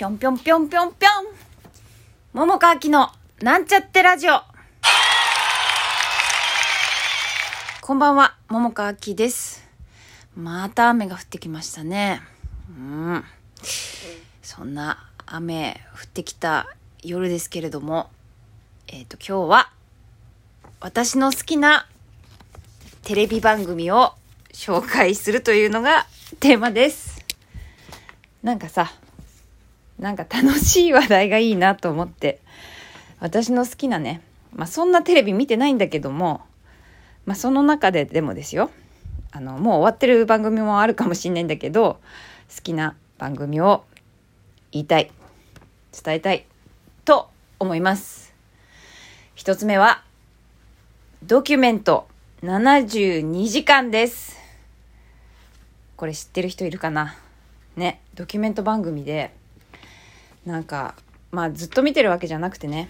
[0.00, 1.26] ぴょんぴょんぴょんぴょんぴょん。
[2.32, 3.10] 桃川きの
[3.42, 4.40] なんちゃってラジオ。
[7.82, 9.62] こんばんは、桃川きです。
[10.34, 12.22] また雨が降ってきましたね。
[12.70, 13.24] うん。
[14.40, 18.08] そんな雨降ってきた夜ですけれども、
[18.86, 19.70] えっ、と、今日は
[20.80, 21.86] 私の好きな
[23.02, 24.14] テレビ番組を
[24.54, 26.06] 紹介するというのが
[26.38, 27.22] テーマです。
[28.42, 28.94] なんかさ、
[30.00, 32.40] なんか楽しい話題がいいなと思って、
[33.20, 34.22] 私の好きなね、
[34.54, 36.40] まあそんなテレビ見てないんだけども、
[37.26, 38.70] まあその中ででもですよ、
[39.30, 42.00] あの、もう終わってる番組もあるかもしれないんだけど、
[42.54, 43.84] 好きな番組を
[44.72, 45.10] 言いたい、
[46.02, 46.46] 伝えたい、
[47.04, 47.28] と
[47.58, 48.32] 思います。
[49.34, 50.02] 一つ目は、
[51.22, 52.08] ドキュメント
[52.42, 54.38] 72時間です。
[55.96, 57.18] これ知ってる人いるかな？
[57.76, 59.38] ね、ドキュメント番組で、
[60.46, 60.94] なんか、
[61.30, 62.88] まあずっと見てるわけじゃなくてね、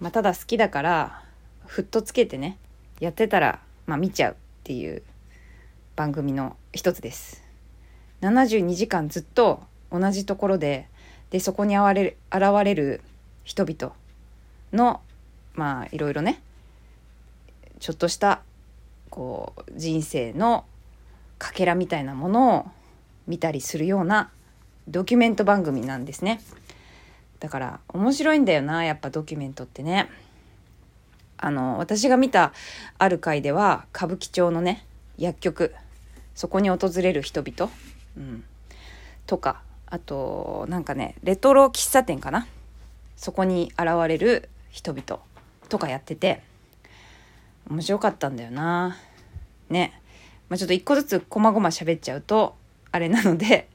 [0.00, 1.22] まあただ好きだから、
[1.66, 2.56] ふっとつけてね、
[3.00, 5.02] やってたら、まあ見ちゃうっていう
[5.96, 7.42] 番組の一つです。
[8.22, 10.88] 72時間ずっと同じところで、
[11.30, 13.02] で、そこに現れる現れる
[13.44, 13.94] 人々
[14.72, 15.00] の、
[15.54, 16.40] まあいろいろね、
[17.80, 18.42] ちょっとした、
[19.10, 20.64] こう、人生の
[21.38, 22.66] かけらみたいなものを
[23.26, 24.30] 見たりするような
[24.88, 26.40] ドキュメント番組なんですね。
[27.40, 30.08] だから面白いんだよな、やっぱドキュメントってね。
[31.36, 32.52] あの、私が見た
[32.98, 34.84] ある回では、歌舞伎町のね、
[35.18, 35.74] 薬局、
[36.34, 37.70] そこに訪れる人々、
[38.16, 38.44] うん、
[39.26, 42.46] とか、あと、なんかね、レトロ喫茶店かな？
[43.16, 45.20] そこに現れる人々
[45.68, 46.42] とかやってて、
[47.70, 48.96] 面白かったんだよな。
[49.70, 50.00] ね。
[50.48, 52.56] まあ、ちょっと一個ずつ細々喋っちゃうと、
[52.90, 53.68] あれなので、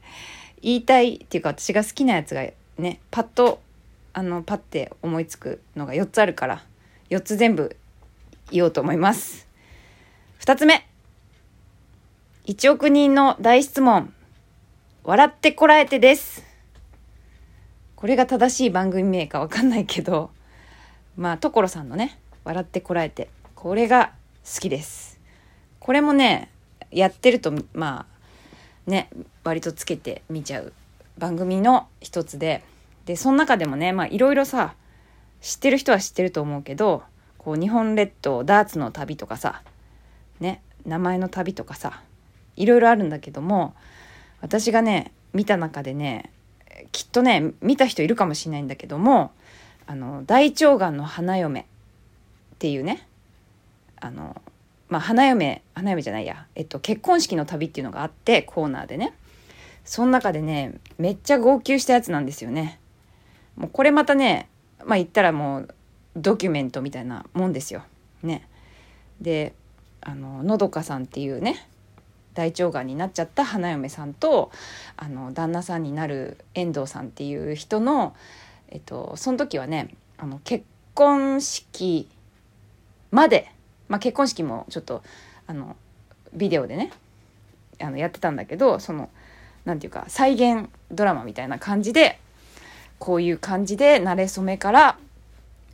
[0.60, 2.46] 言いたいっていうか私が好きなやつが
[2.78, 3.60] ね、パッと、
[4.12, 6.64] あの、パッて思いつくのが4つあるから、
[7.10, 7.76] 4つ全部
[8.50, 9.48] 言おうと思います。
[10.40, 10.86] 2つ目。
[12.46, 14.12] 1億人の大質問。
[15.04, 16.44] 笑ってこらえてです。
[17.94, 20.30] これが正しい番組名かわかんないけど、
[21.16, 23.28] まあ、所さんのね、笑ってこらえて。
[23.54, 24.12] これが
[24.44, 25.18] 好きです。
[25.78, 26.50] これもね、
[26.90, 28.06] やってると、ま
[28.86, 29.08] あ、ね、
[29.42, 30.72] 割とつけて見ちゃう
[31.18, 32.64] 番組の一つで、
[33.06, 34.74] で、その中でもね、まあいろいろさ、
[35.40, 37.02] 知ってる人は知ってると思うけど、
[37.38, 39.62] こう日本列島ダーツの旅とかさ、
[40.40, 42.02] ね、名前の旅とかさ、
[42.56, 43.74] いろいろあるんだけども、
[44.40, 46.30] 私がね、見た中でね、
[46.92, 49.32] きっとね、見た人いるかもしれないんだけども、
[49.86, 51.64] あの、大腸がんの花嫁っ
[52.58, 53.06] ていうね、
[54.00, 54.40] あの、
[54.88, 59.12] まあ、花嫁、花嫁じゃないや、えっと、結婚式の旅っていうのがあって、コーナーでね。
[59.84, 62.80] その中でね、めっちゃ号泣したやつなんですよね。
[63.56, 64.48] もうこれまたね、
[64.84, 65.74] まあ言ったらもう
[66.16, 67.84] ドキュメントみたいなもんですよ。
[68.22, 68.48] ね。
[69.20, 69.54] で、
[70.00, 71.68] あの、のどかさんっていうね、
[72.34, 74.50] 大腸がんになっちゃった花嫁さんと、
[74.96, 78.16] あの、旦那さんになる遠藤さんっていう人の、
[78.68, 82.08] えっと、その時はね、あの、結婚式
[83.10, 83.52] まで、
[83.88, 85.02] まあ、結婚式もちょっと
[85.46, 85.76] あの
[86.32, 86.90] ビデオでね
[87.80, 89.08] あのやってたんだけどその
[89.64, 92.18] なんていうか再現ドラマみたいな感じで
[92.98, 94.98] こういう感じで慣れ初めから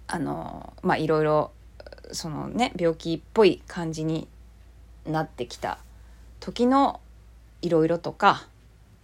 [0.06, 1.50] あのまあいろいろ
[2.12, 4.28] そのね病気っぽい感じに
[5.06, 5.78] なってきた
[6.40, 7.00] 時の
[7.62, 8.46] いろいろとか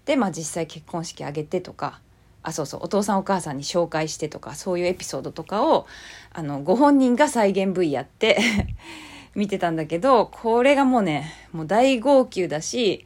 [0.05, 2.01] で、まあ、実際結婚式挙げてとか
[2.43, 5.87] あそうそうお父さんお母さんに紹介してとかそういうエピソードとかを
[6.33, 8.39] あのご本人が再現 V やって
[9.35, 13.05] 見てたんだけどこれがもうねもう大号泣だし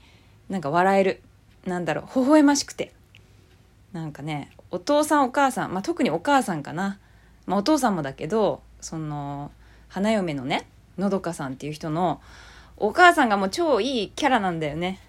[0.49, 1.23] なんか笑える。
[1.65, 2.93] なんだろう微笑ましくて。
[3.93, 6.99] なんかねお父さんお母さん、まあ、特にお母さんかな、
[7.47, 9.51] まあ、お父さんもだけどその
[9.89, 12.21] 花嫁のねのどかさんっていう人の
[12.77, 15.01] お母さんがもう超いいキャラなんだよね。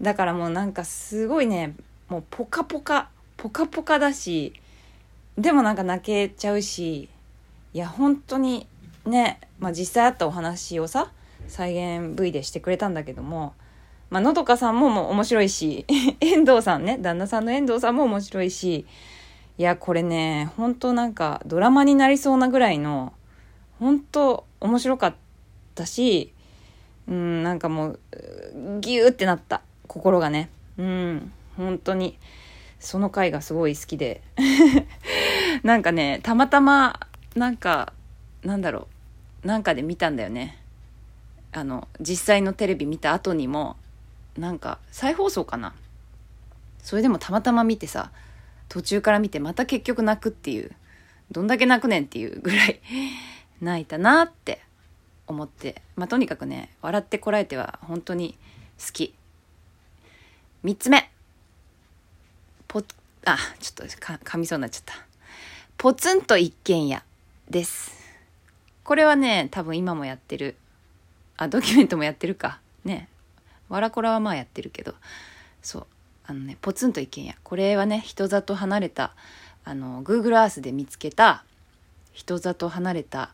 [0.00, 1.74] だからもうなんかすごいね
[2.08, 4.52] もうポカポカポカポカだし
[5.38, 7.08] でもなんか泣けちゃうし
[7.74, 8.66] いや本当に
[9.06, 11.10] ね、まあ、実際あったお話をさ
[11.48, 13.54] 再現 V でしてくれたんだけども
[14.12, 15.86] まあのどかさんももう面白いし
[16.20, 18.84] 遠藤さんね旦那さんの遠藤さんも面白いし
[19.56, 23.14] いやこれね本当なんかドラマになりそうなぐらいの
[23.80, 25.14] 本当面白かっ
[25.74, 26.30] たし
[27.08, 28.00] うんなんかもう
[28.82, 30.50] ギューってなった心がね。
[30.76, 32.18] うん本当に
[32.80, 34.20] その回がすごい好きで。
[35.64, 37.00] なんかねたまたま
[37.34, 37.94] なんか
[38.42, 38.88] なんだろ
[39.42, 40.58] うなんかで見たんだよね。
[41.52, 43.76] あの実際のテレビ見た後にも
[44.36, 45.74] なんか再放送かな。
[46.82, 48.10] それでもたまたま見てさ
[48.68, 50.72] 途中から見てまた結局泣くっていう
[51.30, 52.80] どんだけ泣くねんっていうぐらい
[53.60, 54.60] 泣いたなって
[55.26, 58.36] 思ってまあとにかくね笑ってこられては本当に
[58.84, 59.14] 好き。
[60.64, 61.10] 3つ目。
[62.68, 62.82] ポ
[63.24, 64.94] あちょっとか噛みそうになっちゃった。
[65.76, 67.02] ポツンと一軒家
[67.48, 67.92] です。
[68.84, 70.56] これはね多分今もやってる
[71.36, 72.60] あドキュメントもやってるか。
[72.84, 73.08] ね。
[73.72, 74.94] わらこらはまあやってるけど
[75.62, 75.86] そう
[76.26, 77.36] あのねポツンと一軒家。
[77.42, 79.14] これはね人里離れた
[79.64, 81.44] あの Google Earth で見つけた
[82.12, 83.30] 人里離れた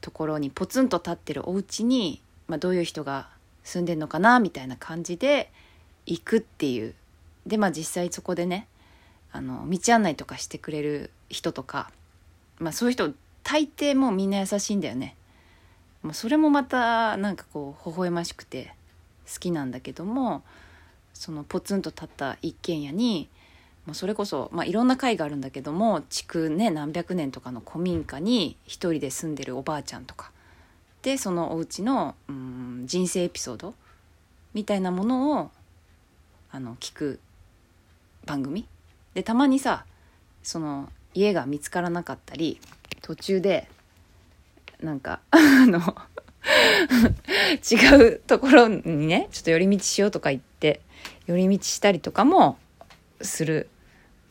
[0.00, 3.28] ところにポツンと立ってるお家に、まあ、どういう人が
[3.62, 5.50] 住んでんのかなみたいな感じで
[6.06, 6.94] 行くっていう。
[7.46, 8.66] でまあ実際そこでね
[9.30, 11.90] あの道案内とかしてくれる人とか、
[12.58, 15.14] まあ、そういう人大抵もうみんな優しいんだよね。
[16.02, 18.74] もうそれもまたなんかこう微笑ましくて。
[19.32, 20.42] 好きなんだけども
[21.12, 23.28] そのポツンと立った一軒家に
[23.86, 30.30] もうそれこそ、まあ、いろんな階があるんだけども築ね何百年とかの古民家に一人で住んでるおばあちゃんとか。
[31.02, 33.74] でそのお家のうん人生エピソード
[34.52, 35.50] みたいなものを
[36.50, 37.20] あの聞く
[38.26, 38.66] 番組。
[39.14, 39.86] でたまにさ
[40.42, 42.60] その家が見つからなかったり
[43.00, 43.68] 途中で
[44.80, 45.80] なんかあの
[47.70, 50.80] 違うところにねちょっと寄り道しようとか言って
[51.26, 52.58] 寄り道したりとかも
[53.20, 53.68] する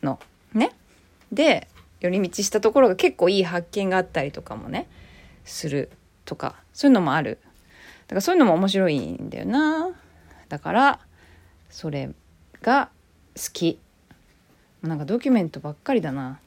[0.02, 0.18] の
[0.52, 0.72] ね。
[1.32, 1.68] で
[2.00, 4.88] 寄り道したところが結構いい発見があったりとかもね
[5.44, 5.90] する
[6.24, 7.38] とかそういうのもある。
[8.06, 9.90] だからそういうのも面白いんだよな。
[10.48, 11.00] だから
[11.70, 12.10] それ
[12.62, 12.90] が
[13.36, 13.78] 好き。
[14.82, 16.40] なんかドキュメントばっかりだな。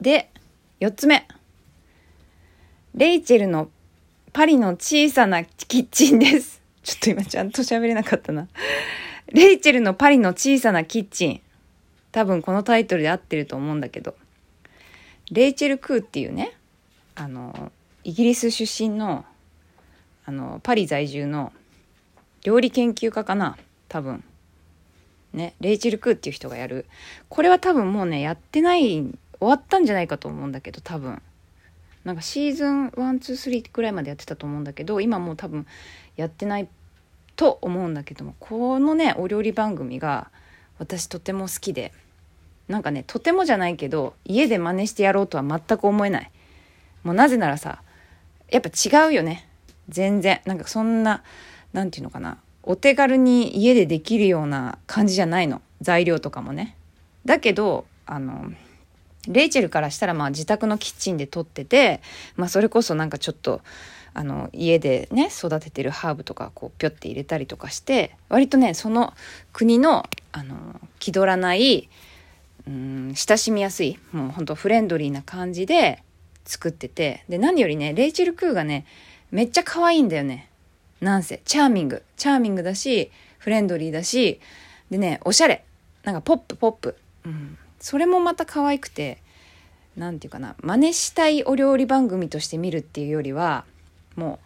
[0.00, 0.30] で
[0.80, 1.26] 4つ目。
[2.94, 3.68] レイチェルの
[4.32, 6.62] パリの小さなキッチンです。
[6.82, 8.48] ちょっと今ちゃんと喋れなかったな。
[9.32, 11.40] レイチェルのパリの小さなキッチン。
[12.12, 14.14] 多分このタイトルで合ってると思うんだけど。
[15.30, 16.52] レイチェル・クーっていうね
[17.16, 17.72] あの
[18.04, 19.24] イギリス出身の
[20.24, 21.52] あのパリ在住の
[22.42, 23.56] 料理研究家かな。
[23.88, 24.22] 多分。
[25.32, 26.86] ねレイチェル・クーっていう人がやる。
[27.28, 29.02] これは多分もうねやってない
[29.38, 31.20] 終わったんじゃないかと思うんだけど多分。
[32.06, 35.66] なんかシーズン123くらいまでやってたと思うんだけど今もう多分
[36.14, 36.68] やってない
[37.34, 40.30] と思うんだけどもこのねお料理番組が
[40.78, 41.92] 私とても好きで
[42.68, 46.30] なんかねとてもじゃないけど家で真似してやろうとは全く思えない。
[47.02, 47.82] もうなぜならさ
[48.50, 49.48] やっぱ違うよね。
[49.88, 50.40] 全然。
[50.44, 51.24] なんかそんな
[51.72, 52.38] 何て言うのかな。
[52.62, 55.60] お手軽に家でできるような感じじゃないの。
[55.80, 56.76] 材料とかもね。
[57.24, 58.52] だけどあの
[59.28, 62.00] レイチェルからしたらまあ自宅のキッチンで撮ってて、
[62.36, 63.60] まあ、それこそなんかちょっと
[64.14, 69.12] あの家でね育ててるハーブとかこうピョって入れたりとかして割とねその
[69.52, 71.88] 国のあの気取らない
[72.66, 76.02] うん親しみやすいもうほんとフレンドリーな感じで
[76.46, 78.86] 作っててで何よりねレイチェル・クーがね
[79.30, 80.48] めっちゃ可愛いんだよね。
[81.00, 82.02] なんせチャーミング。
[82.16, 84.40] チャーミングだしフレンドリーだし
[84.90, 85.64] でねおしゃれ。
[86.04, 89.22] なんかポップポップ、うん、それもまた可愛くて
[89.96, 93.64] 何て言うかな真似したいお料理番組として見るっていうよりは
[94.16, 94.40] も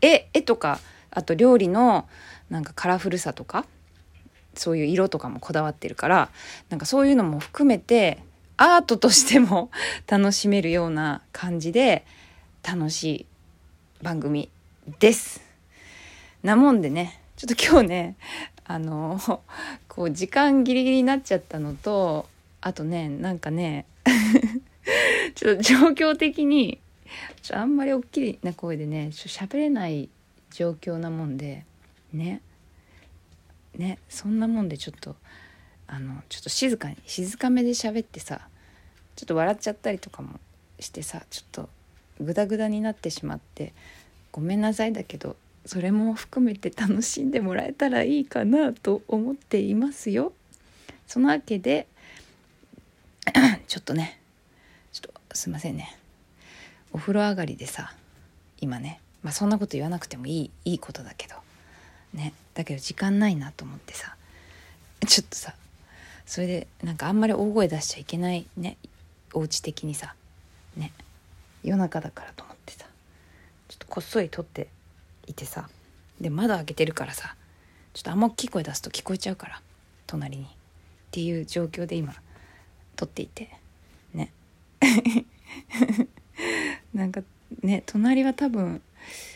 [0.00, 0.78] う絵絵とか
[1.10, 2.08] あと料理の
[2.48, 3.66] なんかカラフルさとか
[4.54, 6.30] そういう色とかもこだわってるから
[6.68, 8.22] なんかそういうのも含めて
[8.56, 9.72] アートとしても
[10.06, 12.06] 楽しめるような感じで
[12.62, 13.26] 楽しい
[14.00, 14.48] 番組
[15.00, 15.40] です。
[16.44, 18.16] なもんでねちょっと今日ね
[18.64, 19.18] あの
[19.88, 22.28] こう時間ギリギリになっちゃったのと
[22.66, 23.86] あとねなんかね
[25.36, 26.80] ちょっと状況的に
[27.40, 30.08] ちょあんまり大きいな声でねちょ喋れない
[30.50, 31.64] 状況なもんで
[32.12, 32.40] ね
[33.76, 35.14] ねそんなもんでちょっと
[35.86, 38.48] あのちょっと静かに静かめで喋ってさ
[39.14, 40.40] ちょっと笑っちゃったりとかも
[40.80, 41.68] してさちょっと
[42.20, 43.74] グダグダになってしまって
[44.32, 50.32] ごめんなさいだけどそれも含めて楽しんでもらえたらいいかなと思っていますよ。
[51.06, 51.86] そのわけで
[53.66, 54.20] ちょっとね
[54.92, 55.96] ちょっとすいませんね。
[56.92, 57.92] お風呂上がりでさ
[58.60, 61.34] 今ねまあそんなこと言わなくてもいいいいことだけど
[62.14, 64.16] ねだけど時間ないなと思ってさ
[65.06, 65.54] ちょっとさ
[66.24, 68.76] それでなんかあんまり大声出しちゃいけないね
[69.34, 70.14] お家的にさ
[70.76, 70.92] ね
[71.62, 72.86] 夜中だからと思ってさ
[73.68, 74.68] ちょっとこっそり撮って
[75.26, 75.68] いてさ
[76.20, 77.34] で窓開けてるからさ
[77.92, 79.60] ちょっとあんま大きい声出すと聞こえちゃうから
[80.06, 80.44] 隣に。
[80.44, 82.14] っていう状況で今
[82.96, 83.50] 撮っていて。
[84.14, 84.32] ね。
[86.94, 87.22] なんか
[87.62, 88.82] ね隣は多分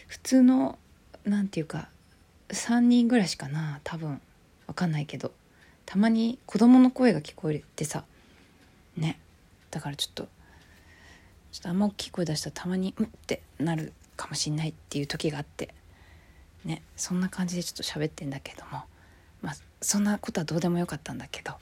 [0.06, 0.78] 普通の
[1.24, 1.88] 何て言うか
[2.48, 4.20] 3人ぐらいしかな多分。
[4.66, 5.32] 分かんないけど。
[5.84, 8.04] たまに子供の声が聞こえてさ。
[8.96, 9.18] ね。
[9.70, 10.28] だからちょっと
[11.52, 15.74] ちょっとあんま大きい声出したらたまにうんってなるかもしんないっていう時があって。
[16.64, 16.82] ね。
[16.96, 18.82] そんな感じでちょっと喋ってんだけども。
[19.42, 21.54] まあそんなことはどうでもよかったんだけど。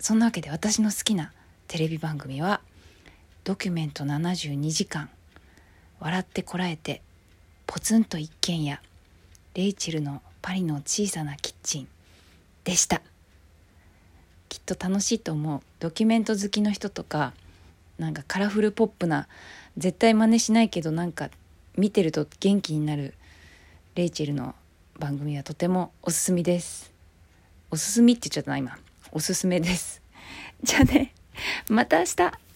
[0.00, 1.30] そんなわけで私の好きな
[1.68, 2.62] テレビ番組は
[3.44, 5.10] 「ドキュメント72時間」
[6.00, 7.02] 「笑ってこらえて」
[7.66, 8.80] 「ポツンと一軒家」
[9.54, 11.88] 「レイチェルのパリの小さなキッチン」
[12.64, 13.02] でした。
[14.48, 15.60] きっと楽しいと思う。
[15.78, 17.34] ドキュメント好きの人とか
[17.98, 19.28] なんかカラフルポップな
[19.76, 21.28] 絶対真似しないけどなんか
[21.76, 23.14] 見てると元気になる
[23.94, 24.54] レイチェルの
[24.98, 26.90] 番組はとてもおすすめです。
[27.70, 28.78] おすすめって言っちゃったな今。
[29.12, 30.02] おすすめです。
[30.62, 31.12] じゃあね
[31.68, 32.49] また明日。